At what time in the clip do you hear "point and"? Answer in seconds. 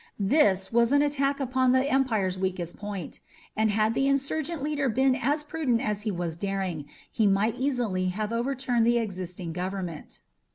2.79-3.69